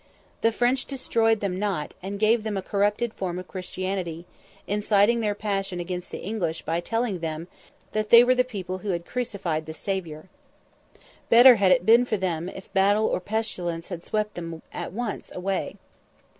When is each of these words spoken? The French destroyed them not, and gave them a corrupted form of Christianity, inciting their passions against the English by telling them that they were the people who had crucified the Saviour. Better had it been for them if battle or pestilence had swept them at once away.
The 0.41 0.51
French 0.51 0.87
destroyed 0.87 1.41
them 1.41 1.59
not, 1.59 1.93
and 2.01 2.17
gave 2.19 2.41
them 2.41 2.57
a 2.57 2.63
corrupted 2.63 3.13
form 3.13 3.37
of 3.37 3.47
Christianity, 3.47 4.25
inciting 4.65 5.19
their 5.19 5.35
passions 5.35 5.79
against 5.79 6.09
the 6.09 6.17
English 6.23 6.63
by 6.63 6.79
telling 6.79 7.19
them 7.19 7.47
that 7.91 8.09
they 8.09 8.23
were 8.23 8.33
the 8.33 8.43
people 8.43 8.79
who 8.79 8.89
had 8.93 9.05
crucified 9.05 9.67
the 9.67 9.75
Saviour. 9.75 10.25
Better 11.29 11.57
had 11.57 11.71
it 11.71 11.85
been 11.85 12.05
for 12.05 12.17
them 12.17 12.49
if 12.49 12.73
battle 12.73 13.05
or 13.05 13.19
pestilence 13.19 13.89
had 13.89 14.03
swept 14.03 14.33
them 14.33 14.63
at 14.73 14.91
once 14.91 15.31
away. 15.35 15.75